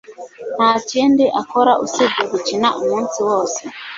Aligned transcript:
Nta 0.55 0.71
kindi 0.89 1.25
akora 1.41 1.71
usibye 1.85 2.23
gukina 2.31 2.67
umunsi 2.81 3.17
wose 3.27 3.59